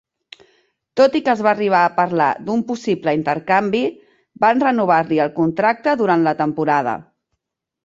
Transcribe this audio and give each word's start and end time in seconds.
Tot 1.01 1.17
i 1.19 1.19
que 1.27 1.31
es 1.33 1.43
va 1.47 1.51
arribar 1.51 1.81
a 1.87 1.91
parlar 1.97 2.29
d'un 2.47 2.63
possible 2.71 3.13
intercanvi, 3.19 3.83
van 4.47 4.65
renovar-li 4.67 5.23
el 5.29 5.33
contracte 5.39 5.97
durant 6.03 6.27
la 6.31 6.37
temporada. 6.43 6.99